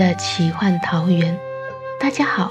[0.00, 1.38] 的奇幻桃源。
[2.00, 2.50] 大家好，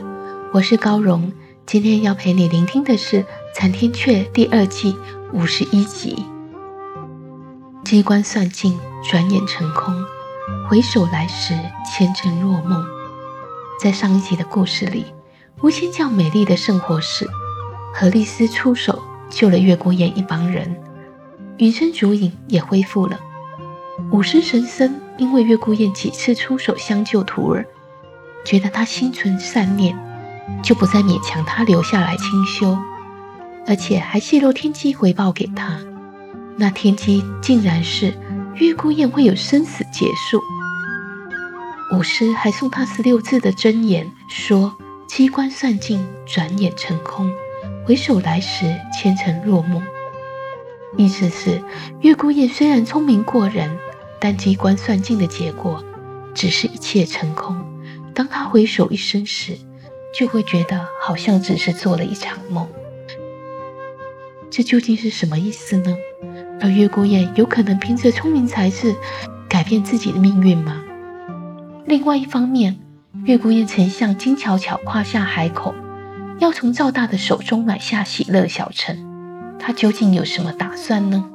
[0.54, 1.34] 我是高荣。
[1.66, 3.24] 今天要陪你聆听的是
[3.56, 4.96] 《残天阙》第二季
[5.34, 6.28] 五十一集。
[7.84, 8.78] 机关算尽，
[9.10, 9.96] 转眼成空；
[10.70, 11.56] 回首来时，
[11.92, 12.86] 前尘若梦。
[13.82, 15.08] 在上一集的故事里，
[15.64, 17.28] 吴仙教美丽的圣火使
[17.96, 20.76] 何丽丝出手救了月孤雁一帮人，
[21.58, 23.20] 云深竹影也恢复了。
[24.12, 27.66] 武师神僧因为月孤雁几次出手相救徒儿，
[28.46, 29.94] 觉得他心存善念，
[30.64, 32.78] 就不再勉强他留下来清修，
[33.68, 35.78] 而且还泄露天机回报给他。
[36.56, 38.18] 那天机竟然是
[38.56, 40.42] 月孤雁会有生死劫数。
[41.92, 44.74] 武师还送他十六字的真言，说
[45.06, 47.30] ：“机关算尽，转眼成空；
[47.86, 49.84] 回首来时，前尘若梦。”
[50.96, 51.62] 意思是
[52.00, 53.78] 月孤雁虽然聪明过人。
[54.20, 55.84] 但机关算尽的结果，
[56.36, 57.58] 只是一切成空。
[58.14, 59.58] 当他回首一生时，
[60.14, 62.68] 就会觉得好像只是做了一场梦。
[64.50, 65.96] 这究竟是什么意思呢？
[66.60, 68.94] 而月孤雁有可能凭着聪明才智
[69.48, 70.84] 改变自己的命运吗？
[71.86, 72.78] 另外一方面，
[73.24, 75.74] 月孤雁曾向金巧巧夸下海口，
[76.40, 79.08] 要从赵大的手中买下喜乐小城。
[79.58, 81.30] 他究竟有什么打算呢？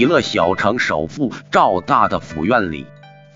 [0.00, 2.86] 喜乐小城首富赵大的府院里，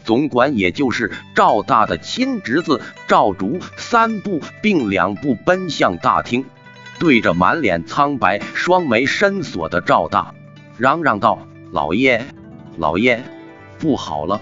[0.02, 6.46] 总管也就是赵大的亲侄子赵竹三步并两步奔向大厅，
[6.98, 10.34] 对着满脸苍白、双眉深锁的赵大
[10.78, 12.24] 嚷嚷道：“老爷，
[12.78, 13.22] 老爷，
[13.78, 14.40] 不好了！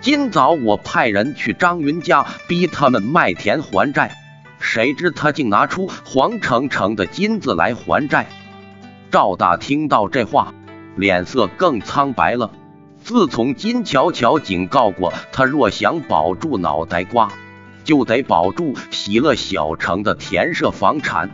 [0.00, 4.16] 今早我派人去张云家逼他们卖田还债，
[4.58, 8.26] 谁知他竟拿出黄澄澄的金子来还债。”
[9.12, 10.52] 赵大听到这话。
[11.00, 12.50] 脸色更苍白了。
[13.02, 17.32] 自从金巧巧警告过他，若想保住脑袋瓜，
[17.82, 21.30] 就得保住喜乐小城的田舍房产。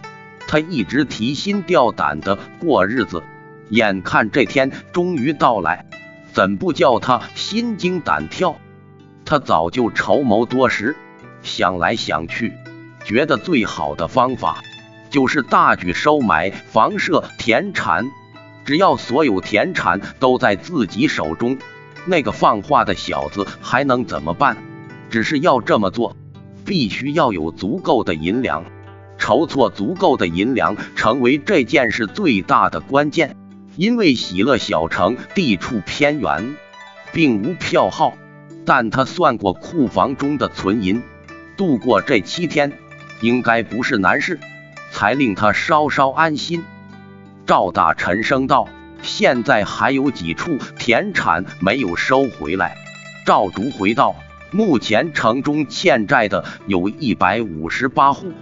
[0.46, 3.24] 他一直提心吊胆的过日子，
[3.68, 5.84] 眼看这天终于到来，
[6.32, 8.54] 怎不叫他心惊胆跳？
[9.24, 10.94] 他早就筹谋多时，
[11.42, 12.52] 想来想去，
[13.04, 14.62] 觉得最好的方法
[15.10, 18.06] 就是大举收买房舍田产。
[18.66, 21.56] 只要所有田产都在自己手中，
[22.04, 24.56] 那个放话的小子还能怎么办？
[25.08, 26.16] 只是要这么做，
[26.64, 28.64] 必须要有足够的银两。
[29.18, 33.36] 筹措足够的银两，成为这件事最大的关键。
[33.76, 36.56] 因为喜乐小城地处偏远，
[37.12, 38.14] 并无票号，
[38.64, 41.02] 但他算过库房中的存银，
[41.56, 42.72] 度过这七天
[43.20, 44.40] 应该不是难事，
[44.90, 46.64] 才令他稍稍安心。
[47.46, 48.68] 赵大沉声道
[49.02, 52.76] ：“现在还有几处田产没有收回来。”
[53.24, 54.16] 赵竹回道
[54.50, 58.32] ：“目前城中欠债的有一百五十八户，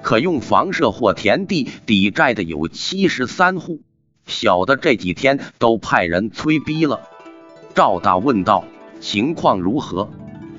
[0.00, 3.80] 可用房舍或田地抵债的有七十三户。
[4.26, 7.00] 小的这几天都派人催逼了。”
[7.74, 8.64] 赵大问道
[9.00, 10.08] ：“情况如何？”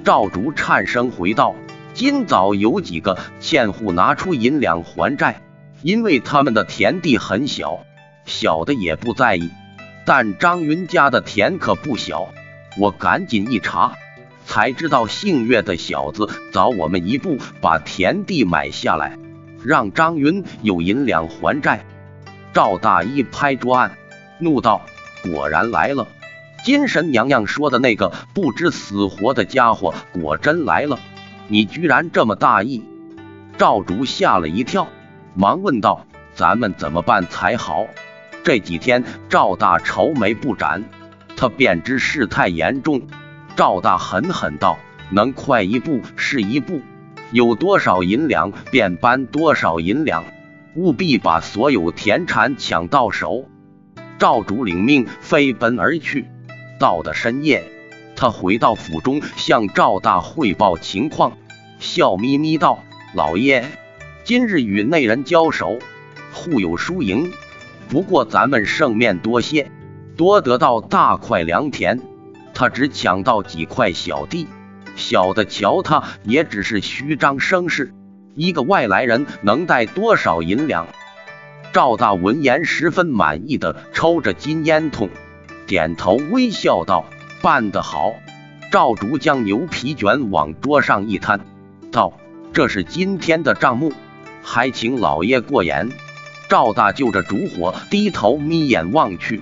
[0.03, 1.55] 赵竹颤声回道
[1.95, 5.41] ：“今早有几个欠户拿出银两还债，
[5.83, 7.79] 因为他们的田地很小。”
[8.25, 9.49] 小的也不在意，
[10.05, 12.29] 但张云家的田可不小。
[12.79, 13.93] 我赶紧一查，
[14.45, 19.17] 才知道姓岳的小子早我们一步把田地买下来，
[19.63, 21.85] 让张云有银两还债。
[22.51, 23.97] 赵大一拍桌案，
[24.39, 24.81] 怒道
[25.23, 26.07] ：“果然来了！
[26.63, 30.99] 金神娘娘说的那个不知死活的家伙，果真来了！
[31.47, 32.83] 你居然这么大意！”
[33.57, 34.87] 赵竹吓了一跳，
[35.35, 37.85] 忙问道：“咱们怎么办才好？”
[38.43, 40.83] 这几天赵大愁眉不展，
[41.37, 43.01] 他便知事态严重。
[43.55, 44.77] 赵大狠狠道
[45.11, 46.81] ：“能快一步是一步，
[47.31, 50.25] 有多少银两便搬多少银两，
[50.75, 53.45] 务必把所有田产抢到手。”
[54.19, 56.27] 赵主领命，飞奔而去。
[56.79, 57.63] 到的深夜，
[58.15, 61.37] 他回到府中，向赵大汇报情况，
[61.79, 62.83] 笑眯眯道
[63.15, 63.63] ：“老爷，
[64.25, 65.79] 今日与那人交手，
[66.33, 67.31] 互有输赢，
[67.89, 69.71] 不过咱们胜面多些，
[70.17, 71.99] 多得到大块良田。”
[72.55, 74.47] 他只抢到几块小地，
[74.95, 77.93] 小的瞧他也只是虚张声势。
[78.35, 80.85] 一个外来人能带多少银两？
[81.71, 85.09] 赵大闻言十分满意的抽着金烟筒，
[85.65, 87.05] 点头微笑道
[87.41, 88.13] ：“办得好。”
[88.71, 91.39] 赵竹将牛皮卷往桌上一摊，
[91.91, 92.13] 道
[92.53, 93.91] ：“这是今天的账目，
[94.43, 95.89] 还请老爷过眼。”
[96.53, 99.41] 赵大就着烛火低头眯眼望去，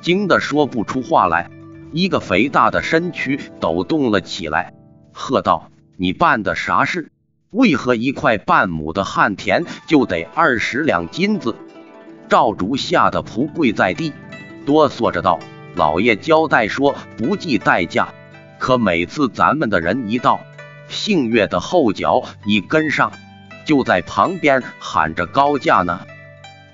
[0.00, 1.50] 惊得说不出话来。
[1.90, 4.72] 一个肥大的身躯抖动了起来，
[5.12, 7.10] 喝道：“你办的啥事？
[7.50, 11.56] 为何一块半亩的旱田就得二十两金子？”
[12.30, 14.12] 赵竹吓得仆跪在地，
[14.64, 15.40] 哆嗦着道
[15.74, 18.10] ：“老爷交代说不计代价，
[18.60, 20.38] 可每次咱们的人一到，
[20.86, 23.10] 姓岳的后脚一跟上，
[23.64, 26.06] 就在旁边喊着高价呢。”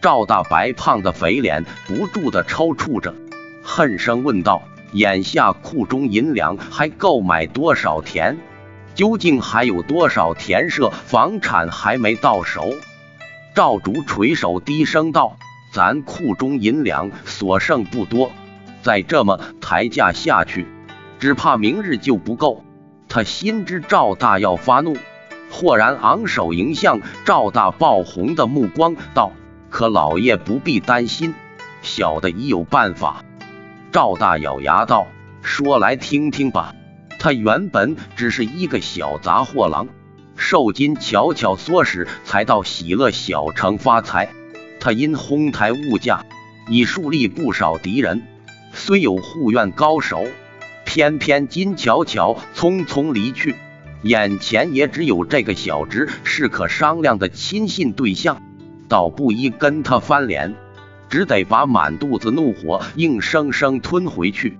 [0.00, 3.14] 赵大白胖的肥脸不住的抽搐着，
[3.62, 4.62] 恨声问道。
[4.92, 8.38] 眼下库中银两还够买多少田？
[8.94, 12.72] 究竟还有多少田舍房产还没到手？
[13.54, 15.36] 赵竹垂手低声道
[15.74, 18.32] ：“咱库中银两所剩不多，
[18.80, 20.66] 再这么抬价下去，
[21.18, 22.64] 只怕明日就不够。”
[23.10, 24.96] 他心知赵大要发怒，
[25.50, 29.32] 豁然昂首迎向赵大爆红的目光，道
[29.70, 31.34] ：“可老爷不必担心，
[31.82, 33.24] 小的已有办法。”
[33.92, 35.06] 赵大咬牙道
[35.42, 36.74] ：“说来听听吧。”
[37.18, 39.88] 他原本只是一个小杂货郎，
[40.36, 44.28] 受金巧巧唆使，才到喜乐小城发财。
[44.78, 46.24] 他因哄抬物价，
[46.68, 48.22] 已树立不少敌人。
[48.72, 50.26] 虽有护院高手，
[50.84, 53.56] 偏偏金巧巧匆匆离去，
[54.02, 58.40] 眼前也只有这个小侄是可商量的亲信对象，
[58.88, 60.55] 倒不宜跟他翻脸。
[61.11, 64.58] 只得把满肚子怒火硬生生吞回去。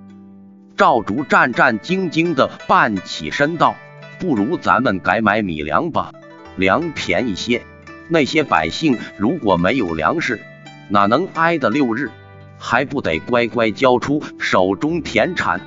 [0.79, 3.75] 赵竹战战兢兢地半起身道
[4.19, 6.11] ：“不如咱们改买米粮吧，
[6.57, 7.61] 粮便宜些。
[8.09, 10.41] 那些百姓如果没有粮食，
[10.89, 12.11] 哪能挨得六日？
[12.57, 15.61] 还不得乖乖交出手中田产？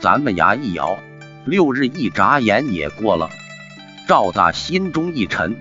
[0.00, 0.98] 咱们牙一咬，
[1.44, 3.30] 六日一眨眼也过了。”
[4.08, 5.56] 赵大心中一沉，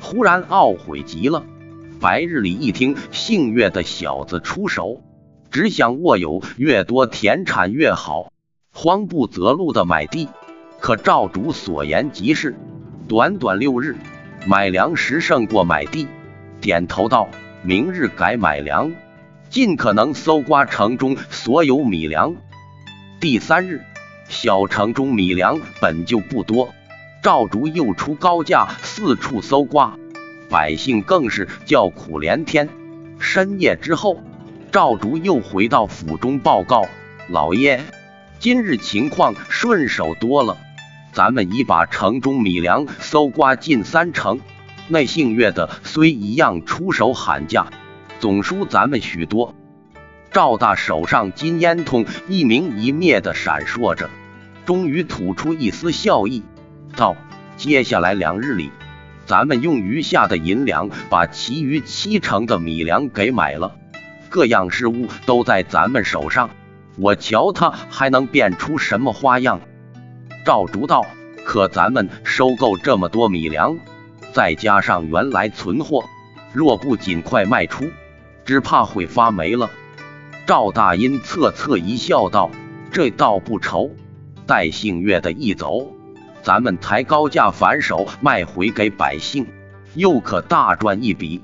[0.00, 1.42] 忽然懊悔极了。
[2.00, 5.02] 白日里一听姓岳的小子出手，
[5.50, 8.30] 只想握有越多田产越好，
[8.72, 10.28] 慌不择路的买地。
[10.78, 12.54] 可赵主所言极是，
[13.08, 13.96] 短短六日
[14.46, 16.06] 买粮食胜过买地。
[16.60, 17.28] 点头道
[17.64, 18.92] ：“明日改买粮，
[19.50, 22.36] 尽可能搜刮城中所有米粮。”
[23.20, 23.82] 第三日，
[24.28, 26.72] 小城中米粮本就不多，
[27.24, 29.98] 赵竹又出高价四处搜刮。
[30.48, 32.68] 百姓更是叫苦连天。
[33.18, 34.22] 深夜之后，
[34.70, 36.86] 赵竹又回到府中报告
[37.28, 37.80] ：“老爷，
[38.38, 40.56] 今日情况顺手多了，
[41.12, 44.40] 咱们已把城中米粮搜刮近三成。
[44.86, 47.66] 那姓岳的虽一样出手喊价，
[48.20, 49.54] 总输咱们许多。”
[50.30, 54.08] 赵大手上金烟筒一明一灭的闪烁着，
[54.64, 56.42] 终于吐出一丝笑意，
[56.94, 57.16] 道
[57.56, 58.70] ：“接下来两日里。”
[59.28, 63.76] 咱们用余下的银两，把其余七成的米粮给买了，
[64.30, 66.48] 各样事物都在咱们手上，
[66.96, 69.60] 我瞧他还能变出什么花样？
[70.46, 71.04] 赵竹道
[71.44, 73.78] ：“可咱们收购这么多米粮，
[74.32, 76.06] 再加上原来存货，
[76.54, 77.84] 若不尽快卖出，
[78.46, 79.68] 只怕会发霉了。”
[80.46, 82.50] 赵大英侧侧一笑道
[82.90, 83.90] ：“这倒不愁，
[84.46, 85.92] 待姓岳的一走。”
[86.42, 89.46] 咱们抬高价反手卖回给百姓，
[89.94, 91.42] 又可大赚一笔。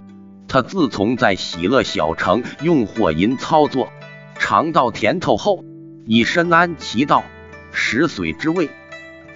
[0.48, 3.92] 他自从在喜乐小城用货银操作，
[4.38, 5.64] 尝到甜头后，
[6.06, 7.24] 已深谙其道，
[7.72, 8.68] 食髓知味。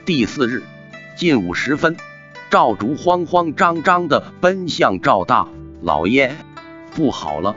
[0.04, 0.62] 第四日
[1.16, 1.96] 近午时分，
[2.50, 5.48] 赵竹慌慌张张地奔向赵大
[5.82, 6.36] 老爷，
[6.94, 7.56] 不好了！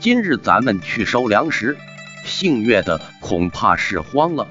[0.00, 1.76] 今日咱们去收粮食，
[2.24, 4.46] 姓岳的恐怕是慌了。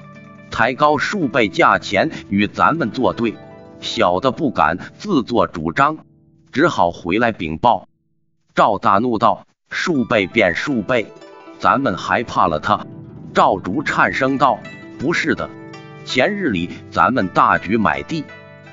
[0.58, 3.36] 抬高数倍价钱与咱们作对，
[3.80, 5.98] 小的不敢自作主张，
[6.50, 7.86] 只好回来禀报。
[8.56, 11.06] 赵大怒道：“数倍便数倍，
[11.60, 12.84] 咱们还怕了他？”
[13.32, 14.58] 赵竹颤声道
[14.98, 15.48] ：“不是的，
[16.04, 18.24] 前日里咱们大举买地，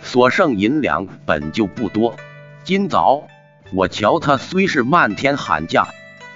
[0.01, 2.15] 所剩银两本就不多。
[2.63, 3.27] 今早
[3.71, 5.89] 我瞧他虽是漫天喊价，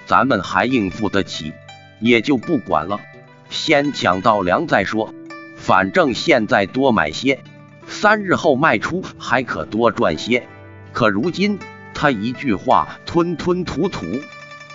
[0.06, 1.52] 咱们还应付得起，
[1.98, 3.00] 也就不管了。
[3.48, 5.12] 先抢到粮再说，
[5.60, 7.44] 反正现在多买些，
[7.86, 10.48] 三日后卖出还可多赚些。
[10.92, 11.58] 可如今
[11.92, 14.06] 他一句话吞吞吐吐，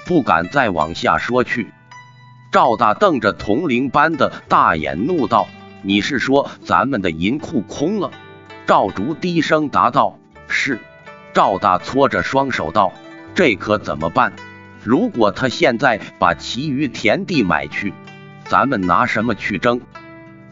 [0.06, 1.74] 不敢再往下说去。”
[2.54, 5.48] 赵大瞪着铜铃般的大眼，怒道
[5.82, 8.12] ：“你是说咱们的银库空了？”
[8.68, 10.80] 赵竹低声答道：“是。”
[11.34, 12.94] 赵大搓着双手道
[13.36, 14.34] ：“这可怎么办？
[14.84, 17.92] 如果他现在把其余田地买去，
[18.46, 19.82] 咱们拿什么去争？”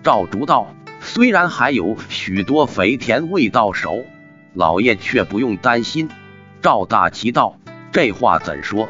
[0.04, 4.04] 赵竹道：“虽然还有许多肥田未到手，
[4.54, 6.10] 老爷却不用担心。”
[6.62, 7.58] 赵大奇道
[7.94, 8.90] ：“这话怎说？”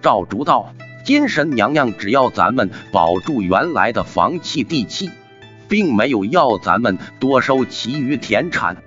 [0.00, 0.72] 赵竹道。
[1.04, 5.10] 金神娘娘只要咱们保住原来的房契地契，
[5.68, 8.78] 并没有要咱们多收其余田产。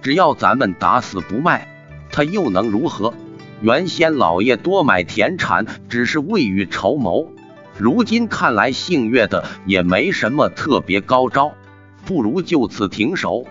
[0.00, 1.68] 只要咱们打死不卖，
[2.10, 3.12] 他又能如何？
[3.60, 7.28] 原先老爷多买田产只是未雨绸缪，
[7.78, 11.52] 如今看来姓岳的也没什么特别高招，
[12.04, 13.44] 不如就此停手。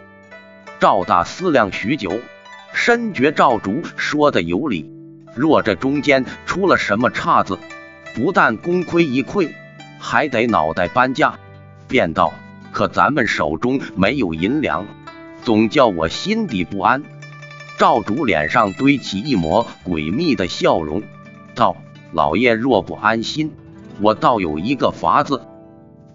[0.79, 2.19] 赵大思量许久，
[2.73, 4.91] 深觉赵竹说的有理。
[5.35, 7.59] 若这中间出了什么岔子，
[8.15, 9.51] 不但功亏一篑，
[9.99, 11.37] 还得脑袋搬家。
[11.87, 12.33] 便道
[12.71, 14.87] ：“可咱们手中没有银两，
[15.43, 17.03] 总叫我心底不安。”
[17.77, 21.03] 赵竹脸上堆起一抹诡秘的笑容，
[21.53, 21.75] 道
[22.11, 23.51] ：“老爷若不安心，
[24.01, 25.41] 我倒有一个法子。”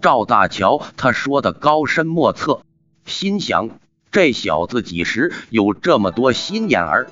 [0.01, 2.61] 赵大乔他说的高深莫测，
[3.05, 3.69] 心想：
[4.11, 7.07] 这小子几时有这么多心眼儿？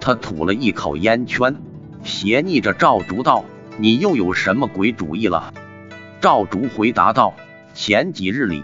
[0.00, 1.56] 他吐了一口烟圈，
[2.02, 3.44] 斜睨着赵竹道。
[3.76, 5.52] 你又有什么鬼主意了？
[6.20, 7.34] 赵竹回答道
[7.74, 8.62] ：“前几日里，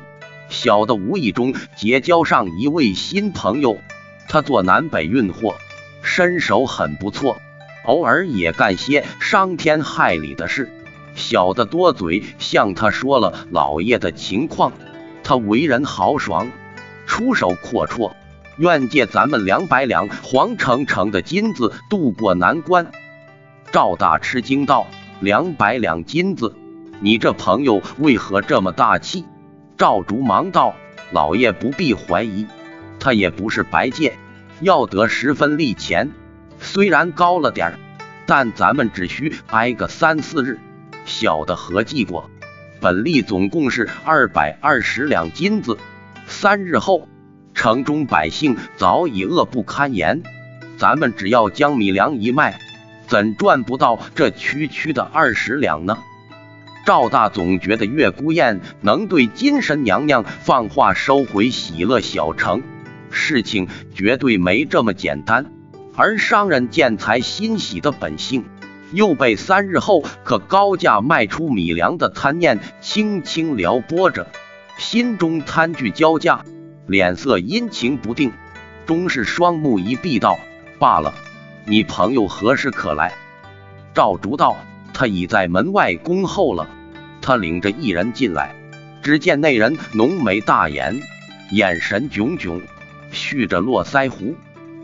[0.49, 3.79] 小的无意中结交上一位新朋友，
[4.29, 5.57] 他做南北运货，
[6.03, 7.39] 身手很不错，
[7.87, 10.71] 偶尔也干些伤天害理的事。
[11.15, 14.73] 小的多嘴向他说了老爷的情况，
[15.23, 16.51] 他为人豪爽，
[17.07, 18.13] 出手阔绰，
[18.57, 22.91] 愿借咱们两百两黄澄澄的金子渡过难关。”
[23.73, 24.87] 赵大吃惊道。
[25.23, 26.57] 两百两金子，
[27.01, 29.27] 你这朋友为何这么大气？
[29.77, 30.75] 赵竹忙道
[31.13, 32.47] ：“老爷不必怀疑，
[32.99, 34.17] 他也不是白借，
[34.63, 36.11] 要得十分利钱。
[36.59, 37.79] 虽然高了点儿，
[38.25, 40.59] 但咱们只需挨个三四日。
[41.11, 42.31] 小的合计过，
[42.81, 45.77] 本利总共是二百二十两金子。
[46.27, 47.09] 三日后，
[47.53, 50.23] 城中百姓早已饿不堪言，
[50.79, 52.59] 咱们只要将米粮一卖。”
[53.11, 55.99] 怎赚不到这区区的二十两呢？
[56.87, 62.63] 赵大总觉得月孤雁能对金神娘娘放话收回喜乐小城，
[63.11, 65.47] 事情绝对没这么简单。
[65.97, 68.45] 而商人见财欣喜的本性，
[68.93, 74.27] 又被三日后可高价卖出米粮的贪念轻轻撩拨着，
[74.79, 76.45] 心中贪惧交加，
[76.87, 78.33] 脸色阴晴不定，
[78.87, 80.39] 终是双目一闭道
[80.79, 81.15] ：“罢了。”
[81.67, 83.13] 你朋友何时可来？
[83.95, 84.57] 赵竹道
[84.93, 86.69] ：“他已在门外恭候了。”
[87.23, 88.55] 他领着一人进来，
[89.03, 91.01] 只见那人浓眉大眼，
[91.51, 92.63] 眼神炯炯，
[93.13, 94.35] 蓄着络腮胡，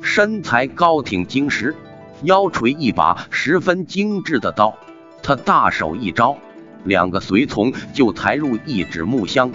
[0.03, 1.75] 身材高挺精实，
[2.23, 4.76] 腰垂一把十分精致的刀。
[5.23, 6.38] 他大手一招，
[6.85, 9.52] 两个随从就抬入一纸木箱。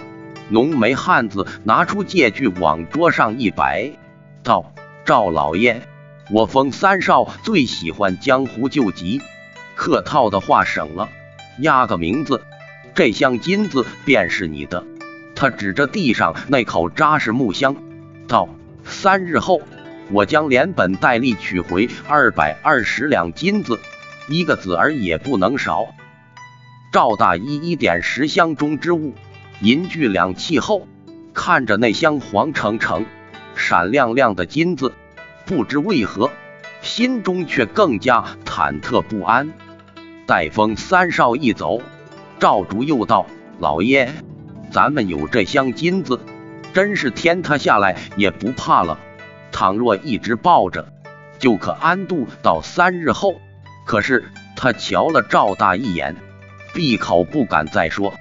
[0.48, 3.92] 浓眉汉子拿出借据往桌上一摆，
[4.42, 4.72] 道
[5.06, 5.82] ：“赵老爷。”
[6.30, 9.20] 我封三少最喜欢江湖救急，
[9.74, 11.08] 客套的话省了，
[11.58, 12.42] 押个名字，
[12.94, 14.84] 这箱金子便是你的。
[15.34, 17.76] 他指着地上那口扎实木箱，
[18.28, 18.48] 道
[18.84, 19.60] ：“三日后，
[20.10, 23.78] 我将连本带利取回二百二十两金子，
[24.28, 25.86] 一个子儿也不能少。”
[26.92, 29.14] 赵大一一点十箱中之物，
[29.60, 30.86] 银具两气后，
[31.32, 33.06] 看着那箱黄澄澄、
[33.54, 34.92] 闪亮亮的金子。
[35.46, 36.30] 不知为何，
[36.82, 39.52] 心中却更加忐忑不安。
[40.26, 41.80] 待风三少一走，
[42.38, 43.26] 赵竹又道
[43.58, 44.12] ：“老爷，
[44.70, 46.20] 咱们有这箱金子，
[46.72, 48.98] 真是天塌下来也不怕了。
[49.62, 50.88] 倘若一直抱着，
[51.38, 53.36] 就可安度到三日后。”
[53.86, 54.24] 可是
[54.56, 56.16] 他瞧了赵大一眼，
[56.74, 58.12] 闭口不敢再说。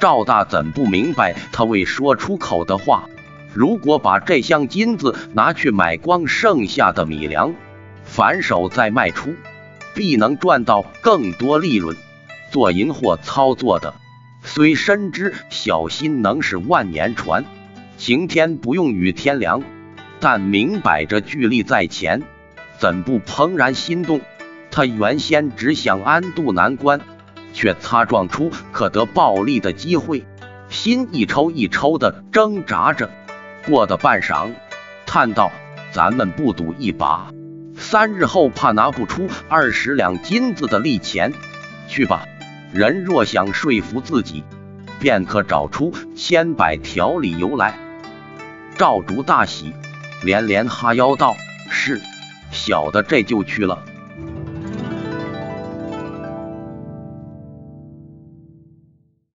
[0.00, 3.08] 赵大怎不明白他未说出口的话？
[3.52, 7.54] 如果把这箱金子拿去买光剩下的米粮，
[8.02, 9.32] 反手再卖出，
[9.94, 11.96] 必能赚到更多利润。
[12.50, 13.94] 做银货操作的，
[14.42, 17.44] 虽深知小心能使万年船，
[17.96, 19.62] 晴天不用雨天凉，
[20.24, 22.22] 但明摆着巨力在前，
[22.78, 24.22] 怎不怦然心动？
[24.70, 26.98] 他原先只想安度难关，
[27.52, 30.24] 却擦撞出可得暴利的机会，
[30.70, 33.10] 心一抽一抽的挣扎着。
[33.66, 34.48] 过的半晌，
[35.04, 35.52] 叹道
[35.92, 37.28] ：“咱们不赌一把，
[37.76, 41.34] 三日后怕拿不出二十两金子的利钱。
[41.86, 42.24] 去吧，
[42.72, 44.42] 人若想说服自己，
[44.98, 47.78] 便可找出千百条理由来。”
[48.78, 49.74] 赵竹大喜，
[50.24, 51.36] 连连哈腰道
[51.70, 52.00] ：“是，
[52.50, 53.82] 小的这就去了。”